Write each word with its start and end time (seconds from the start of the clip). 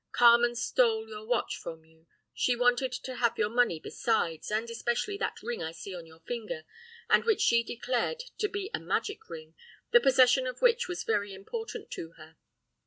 Carmen 0.13 0.55
stole 0.55 1.07
your 1.07 1.23
watch 1.27 1.57
from 1.59 1.85
you, 1.85 2.07
she 2.33 2.55
wanted 2.55 2.91
to 2.91 3.17
have 3.17 3.37
your 3.37 3.49
money 3.51 3.79
besides, 3.79 4.49
and 4.49 4.67
especially 4.67 5.15
that 5.19 5.43
ring 5.43 5.61
I 5.61 5.71
see 5.71 5.93
on 5.95 6.07
your 6.07 6.21
finger, 6.21 6.63
and 7.07 7.23
which 7.23 7.41
she 7.41 7.61
declared 7.63 8.23
to 8.39 8.49
be 8.49 8.71
a 8.73 8.79
magic 8.79 9.29
ring, 9.29 9.53
the 9.91 10.01
possession 10.01 10.47
of 10.47 10.59
which 10.59 10.87
was 10.87 11.03
very 11.03 11.35
important 11.35 11.91
to 11.91 12.13
her. 12.13 12.35